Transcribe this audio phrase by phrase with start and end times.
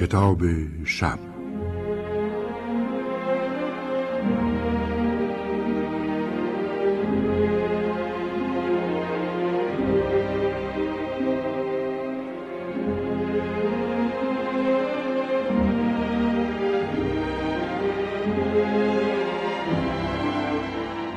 [0.00, 0.40] کتاب
[0.84, 1.18] شب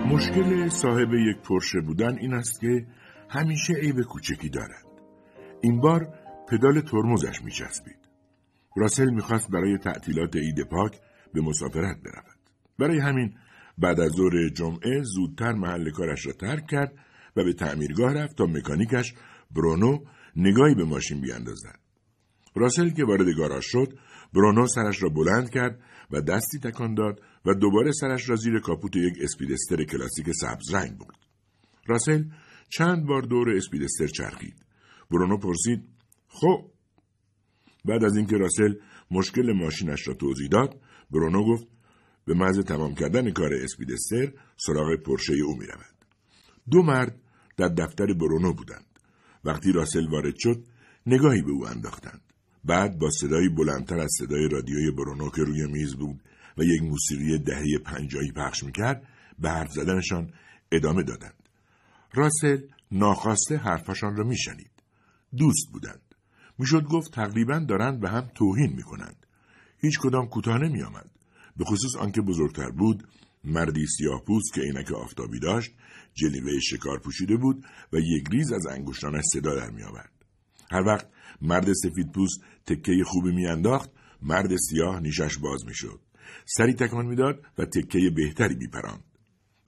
[0.05, 2.85] مشکل صاحب یک پرشه بودن این است که
[3.29, 4.85] همیشه عیب کوچکی دارد.
[5.61, 6.13] این بار
[6.49, 8.10] پدال ترمزش میچسبید.
[8.75, 10.99] راسل می‌خواست برای تعطیلات عید پاک
[11.33, 12.39] به مسافرت برود.
[12.79, 13.33] برای همین
[13.77, 16.93] بعد از ظهر جمعه زودتر محل کارش را ترک کرد
[17.35, 19.13] و به تعمیرگاه رفت تا مکانیکش
[19.51, 19.99] برونو
[20.35, 21.79] نگاهی به ماشین بیاندازد.
[22.55, 23.97] راسل که وارد گاراژ شد،
[24.33, 25.79] برونو سرش را بلند کرد
[26.11, 30.97] و دستی تکان داد و دوباره سرش را زیر کاپوت یک اسپیدستر کلاسیک سبز رنگ
[30.97, 31.17] برد.
[31.87, 32.23] راسل
[32.69, 34.65] چند بار دور اسپیدستر چرخید.
[35.11, 35.83] برونو پرسید
[36.27, 36.71] خب
[37.85, 38.73] بعد از اینکه راسل
[39.11, 41.67] مشکل ماشینش را توضیح داد برونو گفت
[42.25, 45.95] به محض تمام کردن کار اسپیدستر سراغ پرشه او می رود.
[46.71, 47.21] دو مرد
[47.57, 48.85] در دفتر برونو بودند.
[49.45, 50.65] وقتی راسل وارد شد
[51.05, 52.21] نگاهی به او انداختند.
[52.65, 56.23] بعد با صدایی بلندتر از صدای رادیوی برونو که روی میز بود
[56.57, 59.07] و یک موسیقی دهه پنجایی پخش می‌کرد
[59.39, 60.33] به حرف زدنشان
[60.71, 61.49] ادامه دادند.
[62.13, 62.57] راسل
[62.91, 64.71] ناخواسته حرفشان را میشنید.
[65.37, 66.10] دوست بودند.
[66.59, 69.25] می‌شد گفت تقریبا دارند به هم توهین می‌کنند.
[69.77, 71.09] هیچ کدام کوتاه نمی آمد.
[71.57, 73.07] به خصوص آنکه بزرگتر بود
[73.43, 75.71] مردی سیاه پوست که عینک آفتابی داشت
[76.13, 80.11] جلیوه شکار پوشیده بود و یک ریز از انگشتانش صدا در می آورد.
[80.71, 81.07] هر وقت
[81.41, 83.89] مرد سفید پوست تکه خوبی میانداخت
[84.21, 85.99] مرد سیاه نیشش باز می‌شد
[86.45, 89.03] سری تکان می‌داد و تکه بهتری میپراند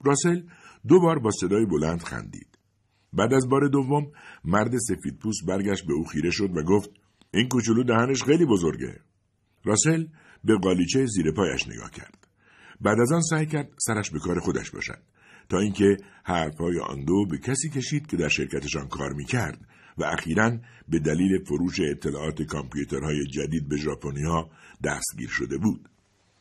[0.04, 0.42] راسل
[0.88, 2.53] دو بار با صدای بلند خندید
[3.14, 4.12] بعد از بار دوم
[4.44, 6.90] مرد سفید پوست برگشت به او خیره شد و گفت
[7.34, 9.00] این کوچولو دهنش خیلی بزرگه
[9.64, 10.06] راسل
[10.44, 12.26] به قالیچه زیر پایش نگاه کرد
[12.80, 14.98] بعد از آن سعی کرد سرش به کار خودش باشد
[15.48, 19.60] تا اینکه حرفهای آن دو به کسی کشید که در شرکتشان کار می‌کرد
[19.98, 20.58] و اخیرا
[20.88, 24.50] به دلیل فروش اطلاعات کامپیوترهای جدید به ژاپنیها
[24.84, 25.88] دستگیر شده بود.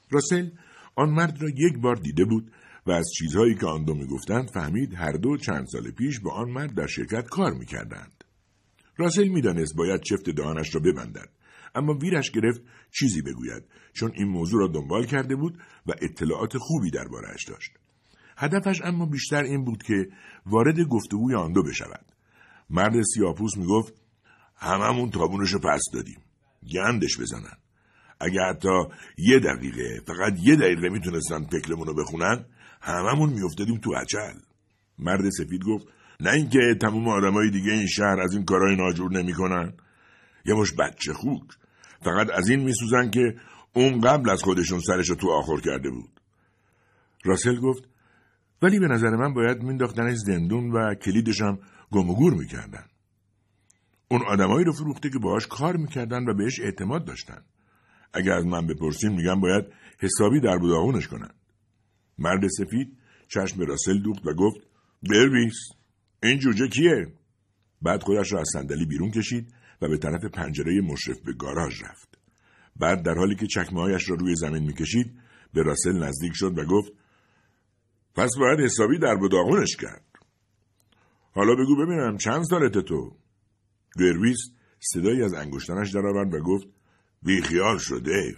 [0.10, 0.50] راسل
[0.96, 2.52] آن مرد را یک بار دیده بود
[2.86, 6.50] و از چیزهایی که آن دو می‌گفتند فهمید هر دو چند سال پیش با آن
[6.50, 8.24] مرد در شرکت کار می‌کردند.
[8.98, 11.30] راسل می‌دانست باید چفت دهانش را ببندد
[11.76, 12.62] اما ویرش گرفت
[12.92, 13.64] چیزی بگوید
[13.94, 15.58] چون این موضوع را دنبال کرده بود
[15.88, 17.72] و اطلاعات خوبی دربارهاش داشت.
[18.38, 20.08] هدفش اما بیشتر این بود که
[20.46, 22.06] وارد گفتگوی آن دو بشود.
[22.70, 23.94] مرد سیاپوس می‌گفت
[24.56, 26.20] هممون تابونشو پس دادیم.
[26.74, 27.58] گندش بزنن.
[28.20, 28.84] اگه حتی
[29.18, 32.46] یه دقیقه فقط یه دقیقه می‌تونستن پکلمون رو بخونن
[32.84, 34.40] هممون میافتادیم تو عجل.
[35.00, 35.88] مرد سفید گفت
[36.20, 39.74] نه اینکه تمام آدمای دیگه این شهر از این کارهای ناجور نمی‌کنن
[40.46, 41.44] یه مش بچه خوک
[42.02, 43.36] فقط از این میسوزن که
[43.74, 46.10] اون قبل از خودشون سرش تو آخر کرده بود
[47.26, 47.84] راسل گفت
[48.62, 51.60] ولی به نظر من باید مینداختنش زندون و کلیدشم
[51.92, 52.86] گم و گور می‌کردن.
[54.08, 57.42] اون آدمایی رو فروخته که باهاش کار می‌کردن و بهش اعتماد داشتن.
[58.14, 59.66] اگر از من بپرسین میگم باید
[60.00, 61.32] حسابی در بوداغونش کنن.
[62.18, 62.98] مرد سفید
[63.28, 64.68] چشم به راسل دوخت و گفت
[65.10, 65.56] درویس
[66.24, 67.14] این جوجه کیه؟
[67.82, 72.18] بعد خودش را از صندلی بیرون کشید و به طرف پنجره مشرف به گاراژ رفت.
[72.76, 75.20] بعد در حالی که چکمه را روی زمین می‌کشید
[75.54, 76.92] به راسل نزدیک شد و گفت
[78.16, 80.06] پس باید حسابی در بداغونش کرد.
[81.32, 83.18] حالا بگو ببینم چند سالت تو؟
[84.00, 84.38] درویس
[84.80, 86.68] صدایی از انگشتانش درآورد و گفت
[87.22, 88.36] بیخیال شد دیو.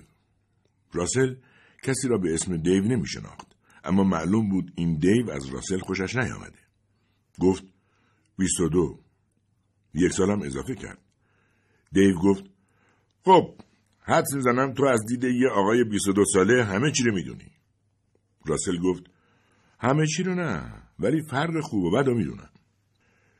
[0.93, 1.35] راسل
[1.83, 3.54] کسی را به اسم دیو نمی شناخت.
[3.85, 6.59] اما معلوم بود این دیو از راسل خوشش نیامده.
[7.39, 7.63] گفت
[8.37, 8.99] بیست و دو.
[9.93, 10.99] یک سالم اضافه کرد.
[11.91, 12.43] دیو گفت
[13.25, 13.55] خب
[14.01, 17.51] حدس می‌زنم تو از دید یه آقای بیست و دو ساله همه چی رو می‌دونی.
[18.45, 19.03] راسل گفت
[19.79, 22.49] همه چی رو نه ولی فرق خوب و بد رو می‌دونم.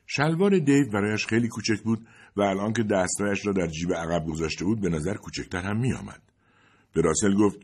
[0.07, 4.65] شلوار دیو برایش خیلی کوچک بود و الان که دستایش را در جیب عقب گذاشته
[4.65, 6.21] بود به نظر کوچکتر هم می آمد.
[6.93, 7.59] به راسل گفت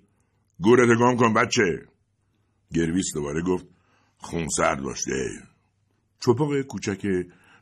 [0.59, 1.87] گورت گم کن بچه
[2.73, 3.65] گرویس دوباره گفت
[4.17, 5.45] خون سرد باش دیو
[6.19, 7.05] چپاق کوچک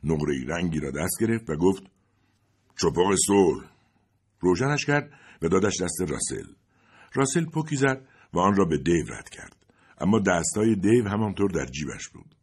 [0.04, 1.82] نقره رنگی را دست گرفت و گفت
[2.76, 3.64] چپاق سور
[4.40, 5.10] روشنش کرد
[5.42, 6.46] و دادش دست راسل
[7.14, 9.56] راسل پوکی زد و آن را به دیو رد کرد
[9.98, 12.34] اما دستای دیو همانطور در جیبش بود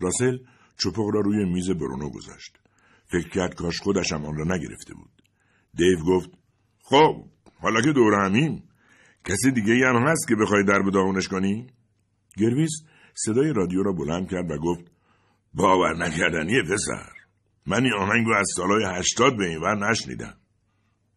[0.00, 0.38] راسل
[0.76, 2.58] چپق را روی میز برونو گذاشت.
[3.06, 5.22] فکر کرد کاش خودشم آن را نگرفته بود.
[5.74, 6.30] دیو گفت
[6.82, 7.24] خب
[7.58, 8.62] حالا که دور همیم
[9.24, 11.66] کسی دیگه هم هست که بخوای در داغونش کنی؟
[12.36, 12.82] گرویس
[13.14, 14.84] صدای رادیو را بلند کرد و گفت
[15.54, 17.12] باور نکردنیه پسر
[17.66, 20.34] من این آهنگ از سالهای هشتاد به این ور نشنیدم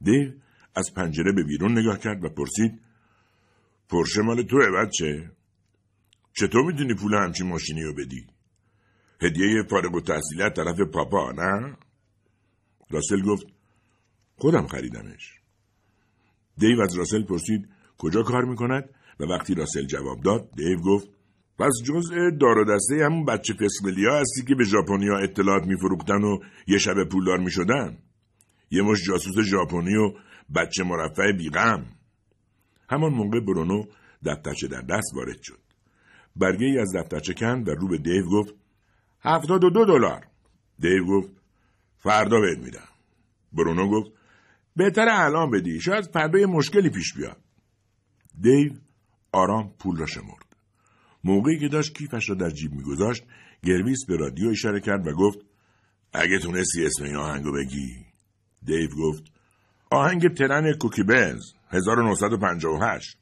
[0.02, 0.32] دیو
[0.76, 2.82] از پنجره به بیرون نگاه کرد و پرسید
[3.90, 5.32] پرشه مال توه بچه؟
[6.34, 8.28] چطور می‌تونی پول همچین ماشینی رو بدی؟
[9.22, 11.78] هدیه فارغ و تحصیلت طرف پاپا نه؟
[12.90, 13.46] راسل گفت
[14.36, 15.34] خودم خریدمش.
[16.58, 21.08] دیو از راسل پرسید کجا کار می‌کند و وقتی راسل جواب داد دیو گفت
[21.60, 26.40] پس جزء دار و دسته همون بچه فسملیا هستی که به ژاپنیا اطلاعات میفروختن و
[26.68, 27.98] یه شب پولدار می‌شدن.
[28.72, 30.14] یه مش جاسوس ژاپنی و
[30.56, 31.86] بچه مرفع بیغم.
[32.90, 33.84] همان موقع برونو
[34.26, 35.60] دفترچه در دست وارد شد.
[36.36, 38.54] برگه ای از دفترچه کند و رو به دیو گفت
[39.22, 40.28] هفتاد و دو دلار.
[40.80, 41.30] دیو گفت
[41.98, 42.88] فردا بهت میدم.
[43.54, 44.12] برونو گفت
[44.76, 47.38] بهتر الان بدی شاید فردا یه مشکلی پیش بیاد.
[48.42, 48.72] دیو
[49.38, 50.46] آرام پول را شمرد.
[51.24, 53.24] موقعی که داشت کیفش را در جیب میگذاشت
[53.64, 55.40] گرویس به رادیو اشاره کرد و گفت
[56.14, 58.06] اگه تونستی اسم این آهنگو بگی.
[58.64, 59.24] دیو گفت
[59.92, 63.18] آهنگ ترن کوکیبز 1958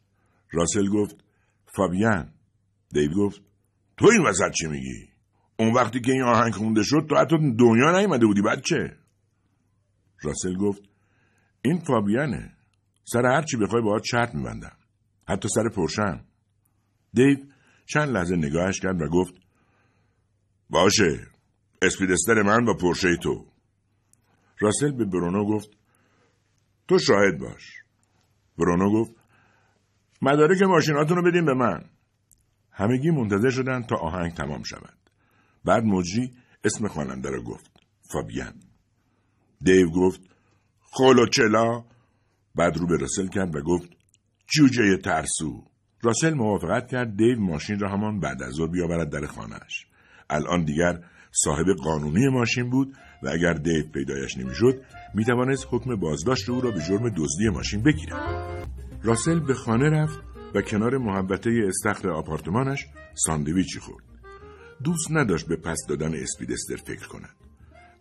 [0.51, 1.15] راسل گفت
[1.75, 2.33] فابیان.
[2.93, 3.41] دیو گفت
[3.97, 5.09] تو این وسط چی میگی؟
[5.59, 8.97] اون وقتی که این آهنگ خونده شد تو حتی دنیا نیومده بودی بچه
[10.21, 10.81] راسل گفت
[11.61, 12.51] این فابیانه.
[13.03, 14.77] سر هر چی بخوای باهات شرط میبندم.
[15.27, 16.25] حتی سر پرشم
[17.13, 17.37] دیو
[17.85, 19.33] چند لحظه نگاهش کرد و گفت
[20.69, 21.27] باشه
[21.81, 23.45] اسپیدستر من و پرشه تو.
[24.59, 25.69] راسل به برونو گفت
[26.87, 27.83] تو شاهد باش.
[28.57, 29.11] برونو گفت
[30.21, 31.89] مدارک ماشیناتون رو بدین به من.
[32.71, 34.97] همگی منتظر شدن تا آهنگ تمام شود.
[35.65, 36.31] بعد مجری
[36.63, 38.53] اسم خواننده را گفت فابیان.
[39.61, 40.21] دیو گفت
[41.31, 41.85] چلا.
[42.55, 43.94] بعد رو به راسل کرد و گفت
[44.47, 45.63] جوجه ترسو.
[46.01, 49.87] راسل موافقت کرد دیو ماشین را همان بعد از ظهر بیاورد در خانهاش.
[50.29, 50.99] الان دیگر
[51.31, 54.81] صاحب قانونی ماشین بود و اگر دیو پیدایش نمی‌شد
[55.13, 58.67] می‌توانست حکم بازداشت او را به جرم دزدی ماشین بگیرد.
[59.03, 60.19] راسل به خانه رفت
[60.55, 64.03] و کنار محبته استخر آپارتمانش ساندویچی خورد.
[64.83, 67.35] دوست نداشت به پس دادن اسپیدستر فکر کند.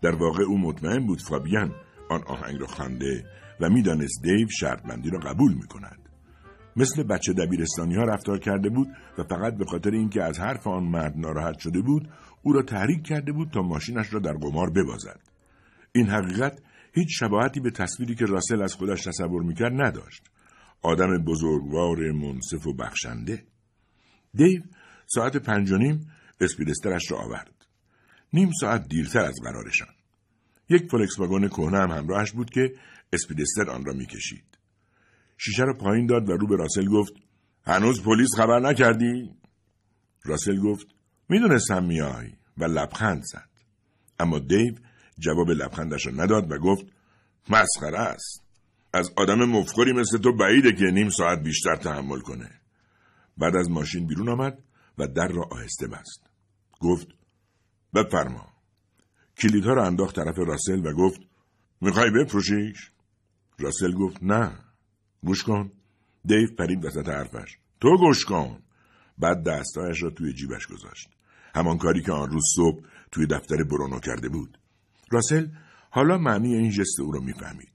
[0.02, 1.74] در واقع او مطمئن بود فابیان
[2.10, 3.24] آن آهنگ را خوانده
[3.60, 6.03] و می‌دانست دیو شرطبندی را قبول می کند.
[6.76, 8.88] مثل بچه دبیرستانی ها رفتار کرده بود
[9.18, 12.08] و فقط به خاطر اینکه از حرف آن مرد ناراحت شده بود
[12.42, 15.20] او را تحریک کرده بود تا ماشینش را در قمار ببازد.
[15.92, 16.62] این حقیقت
[16.92, 20.22] هیچ شباهتی به تصویری که راسل از خودش تصور می‌کرد نداشت.
[20.82, 23.44] آدم بزرگوار منصف و بخشنده.
[24.34, 24.62] دیو
[25.06, 26.10] ساعت پنج و نیم
[26.40, 27.66] اسپیدسترش را آورد.
[28.32, 29.88] نیم ساعت دیرتر از قرارشان.
[30.68, 32.74] یک فولکس واگن کهنه هم همراهش بود که
[33.12, 34.44] اسپیدستر آن را می‌کشید.
[35.38, 37.12] شیشه را پایین داد و رو به راسل گفت
[37.66, 39.30] هنوز پلیس خبر نکردی؟
[40.24, 40.86] راسل گفت
[41.28, 43.48] می‌دونستم میای و لبخند زد.
[44.18, 44.74] اما دیو
[45.18, 46.84] جواب لبخندش را نداد و گفت
[47.50, 48.44] مسخره است.
[48.92, 52.50] از آدم مفخوری مثل تو بعیده که نیم ساعت بیشتر تحمل کنه.
[53.38, 54.58] بعد از ماشین بیرون آمد
[54.98, 56.30] و در را آهسته بست.
[56.80, 57.08] گفت
[57.94, 58.52] بفرما.
[59.38, 61.20] کلیدها را انداخت طرف راسل و گفت
[61.80, 62.90] می‌خوای بفروشیش؟
[63.58, 64.63] راسل گفت نه.
[65.24, 65.70] گوش کن.
[66.24, 67.58] دیو پرید وسط حرفش.
[67.80, 68.58] تو گوش کن.
[69.18, 71.08] بعد دستایش را توی جیبش گذاشت.
[71.54, 74.58] همان کاری که آن روز صبح توی دفتر برونو کرده بود.
[75.10, 75.46] راسل
[75.90, 77.72] حالا معنی این جست او را می‌فهمید.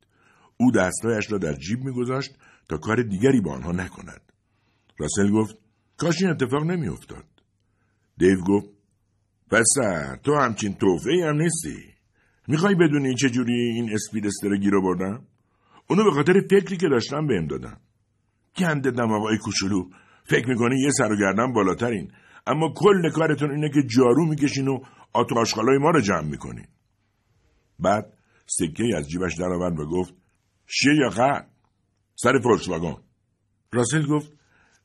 [0.58, 2.36] او دستایش را در جیب میگذاشت
[2.70, 4.22] تا کار دیگری با آنها نکند.
[4.98, 5.56] راسل گفت
[5.98, 7.25] کاش این اتفاق نمیافتاد.
[8.18, 8.70] دیو گفت
[9.51, 11.94] پسر تو همچین توفه هم نیستی.
[12.48, 15.25] می‌خوای بدونی چجوری این اسپید استر گیر بردم؟
[15.89, 17.81] اونو به خاطر فکری که داشتم بهم دادم
[18.58, 19.89] گنده دماغای کوچولو.
[20.24, 22.12] فکر می‌کنی یه سر و گردن بالاترین.
[22.48, 24.79] اما کل کارتون اینه که جارو می‌کشین و
[25.13, 26.67] آتاشخالای ما رو جمع می‌کنین.
[27.79, 28.13] بعد
[28.46, 30.13] سکه از جیبش درآورد و گفت
[30.67, 31.46] شیه یا خر؟
[32.15, 32.98] سر فولکس واگن
[33.72, 34.34] راسل گفت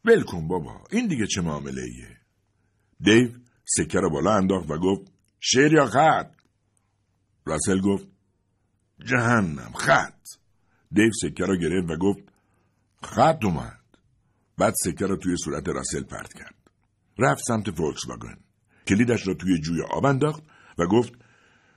[0.04, 2.16] ول کن بابا این دیگه چه معامله ایه
[3.00, 3.28] دیو
[3.64, 6.30] سکه را بالا انداخت و گفت شیر یا خط
[7.44, 8.08] راسل گفت
[9.04, 10.24] جهنم خط.
[10.94, 12.22] دیو سکه را گرفت و گفت
[13.02, 13.80] خط اومد.
[14.58, 16.54] بعد سکه را توی صورت راسل پرت کرد.
[17.18, 18.36] رفت سمت فولکس واگن
[18.86, 20.42] کلیدش را توی جوی آب انداخت
[20.78, 21.12] و گفت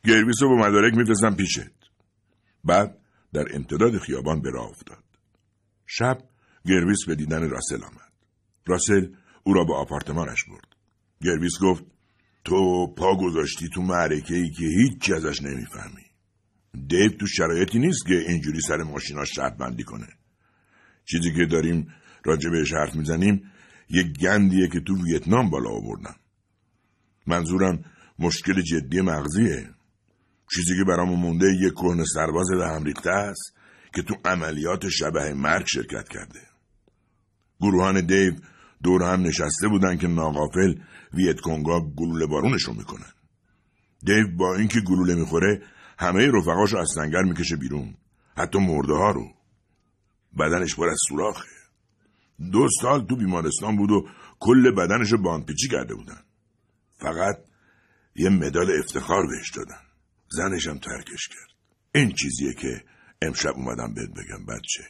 [0.04, 1.90] گرویس رو با مدارک میفرستم پیشت.
[2.64, 2.98] بعد
[3.34, 5.04] در امتداد خیابان به راه افتاد.
[5.86, 6.18] شب
[6.66, 8.14] گرویس به دیدن راسل آمد.
[8.66, 9.08] راسل
[9.44, 10.76] او را به آپارتمانش برد.
[11.22, 11.84] گرویس گفت
[12.46, 16.07] تو پا گذاشتی تو معرکه ای که هیچی ازش نمی‌فهمی.
[16.88, 20.08] دیو تو شرایطی نیست که اینجوری سر ماشیناش شرط بندی کنه
[21.06, 21.88] چیزی که داریم
[22.26, 23.52] راجع بهش حرف می‌زنیم
[23.90, 26.16] یه گندیه که تو ویتنام بالا آوردم
[27.28, 27.84] منظورم
[28.20, 29.70] مشکل جدی مغزیه
[30.56, 33.54] چیزی که برامون مونده یه کهن سرباز به هم است
[33.94, 36.40] که تو عملیات شبه مرگ شرکت کرده.
[37.62, 38.34] گروهان دیو
[38.84, 40.76] دور هم نشسته بودن که ناقافل
[41.14, 43.12] ویت کنگا گلوله بارونشون می‌کنن.
[44.06, 45.62] دیو با اینکه گلوله می‌خوره
[45.98, 47.98] همه رفقاش از سنگر می‌کشه بیرون.
[48.38, 49.34] حتی مرده ها رو.
[50.39, 51.50] بدنش پر از سوراخه.
[52.51, 56.24] دو سال تو بیمارستان بود و کل بدنش رو باندپیچی کرده بودن.
[56.98, 57.38] فقط
[58.16, 59.82] یه مدال افتخار بهش دادن.
[60.30, 61.58] زنشم ترکش کرد.
[61.96, 62.84] این چیزیه که
[63.22, 64.84] امشب اومدم بهت بگم بچه.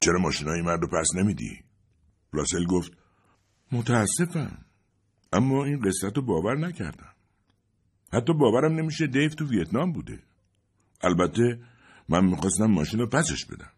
[0.00, 1.64] چرا ماشینای مرد رو پس نمیدی؟
[2.32, 2.92] راسل گفت
[3.72, 4.64] متاسفم.
[5.32, 7.13] اما این قصت رو باور نکردم.
[8.14, 10.18] حتی باورم نمیشه دیو تو ویتنام بوده.
[11.00, 11.58] البته
[12.08, 13.70] من می‌خواستم ماشین رو پسش بدم.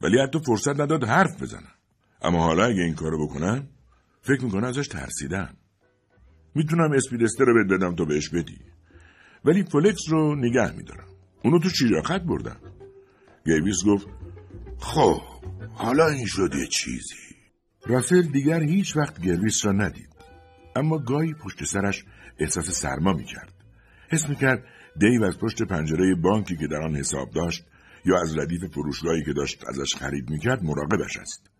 [0.00, 1.74] ولی حتی فرصت نداد حرف بزنم.
[2.22, 3.68] اما حالا اگه این کارو بکنم
[4.22, 5.56] فکر می‌کنه ازش ترسیدم.
[6.54, 8.58] می‌تونم اسپیدسته رو بدم تا بهش بدی.
[9.44, 11.06] ولی فلکس رو نگه میدارم.
[11.44, 12.56] اونو تو چیراخت بردم.
[13.44, 14.06] گیویس گفت
[14.78, 15.20] خب
[15.74, 17.36] حالا این شد یه چیزی.
[17.86, 20.08] راسل دیگر هیچ وقت گرویس را ندید.
[20.76, 22.04] اما گاهی پشت سرش
[22.38, 23.61] احساس سرما می‌کرد.
[24.12, 24.64] حس می‌کرد
[24.96, 27.64] دیو از پشت پنجره بانکی که در آن حساب داشت
[28.04, 31.50] یا از ردیف فروشگاهی که داشت ازش خرید می‌کرد مراقبش است.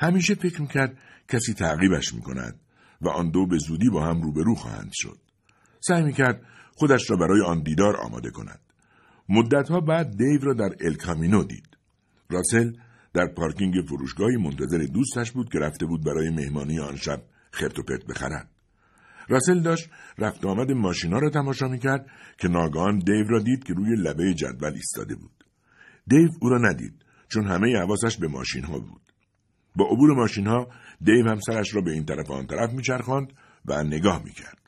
[0.00, 2.60] همیشه فکر می‌کرد کسی تعقیبش می‌کند
[3.00, 5.18] و آن دو به زودی با هم روبرو خواهند شد.
[5.80, 6.42] سعی می‌کرد
[6.76, 8.60] خودش را برای آن دیدار آماده کند.
[9.28, 11.76] مدتها بعد دیو را در الکامینو دید.
[12.30, 12.72] راسل
[13.14, 17.82] در پارکینگ فروشگاهی منتظر دوستش بود که رفته بود برای مهمانی آن شب خرت و
[17.82, 18.50] پرت بخرد.
[19.30, 22.06] راسل داشت رفت آمد ماشینا را تماشا می‌کرد
[22.38, 25.44] که ناگهان دیو را دید که روی لبه جدول ایستاده بود.
[26.06, 29.12] دیو او را ندید چون همه حواسش به ماشین ها بود.
[29.76, 30.68] با عبور ماشین ها
[31.00, 33.32] دیو هم سرش را به این طرف آن طرف میچرخاند
[33.64, 34.58] و نگاه می‌کرد.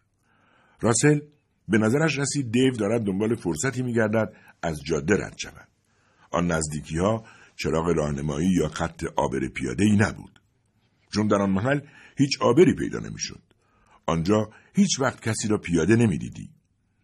[0.80, 1.20] راسل
[1.68, 5.68] به نظرش رسید دیو دارد دنبال فرصتی میگردد از جاده رد شود.
[6.30, 7.24] آن نزدیکی ها
[7.56, 10.40] چراغ راهنمایی یا خط آبر پیاده ای نبود.
[11.14, 11.80] چون در آن محل
[12.18, 13.51] هیچ آبری پیدا نمی‌شد.
[14.06, 16.50] آنجا هیچ وقت کسی را پیاده نمی‌دیدی.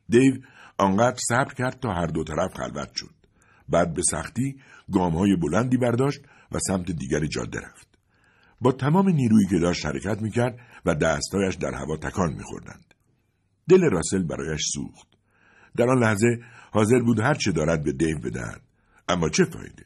[0.08, 0.34] دیو
[0.78, 3.14] آنقدر صبر کرد تا هر دو طرف خلوت شد.
[3.68, 4.56] بعد به سختی
[4.92, 6.20] گام های بلندی برداشت
[6.52, 7.88] و سمت دیگر جاده رفت.
[8.60, 12.94] با تمام نیرویی که داشت حرکت می‌کرد و دستایش در هوا تکان میخوردند.
[13.68, 15.08] دل راسل برایش سوخت.
[15.76, 16.38] در آن لحظه
[16.72, 18.62] حاضر بود هر چه دارد به دیو بدهد.
[19.08, 19.84] اما چه فایده؟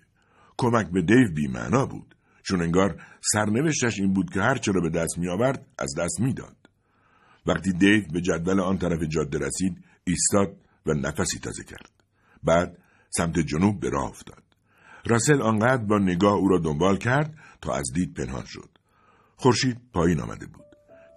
[0.58, 2.14] کمک به دیو بیمعنا بود.
[2.42, 3.02] چون انگار
[3.32, 6.56] سرنوشتش این بود که هر چه را به دست می آورد از دست می‌داد.
[7.46, 10.56] وقتی دیو به جدول آن طرف جاده رسید ایستاد
[10.86, 11.90] و نفسی تازه کرد.
[12.42, 12.78] بعد
[13.10, 14.42] سمت جنوب به راه افتاد.
[15.06, 18.68] راسل آنقدر با نگاه او را دنبال کرد تا از دید پنهان شد.
[19.36, 20.64] خورشید پایین آمده بود.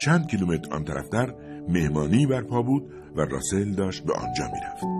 [0.01, 1.34] چند کیلومتر آن طرفتر
[1.70, 4.94] مهمانی برپا بود و راسل داشت به آنجا می‌رفت.